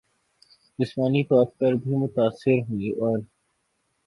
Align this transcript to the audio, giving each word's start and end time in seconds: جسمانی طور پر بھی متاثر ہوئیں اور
جسمانی 0.79 1.23
طور 1.23 1.45
پر 1.57 1.73
بھی 1.75 1.95
متاثر 1.95 2.57
ہوئیں 2.69 2.91
اور 3.01 3.17